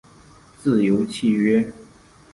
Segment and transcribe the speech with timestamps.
[0.57, 1.71] 自由契约。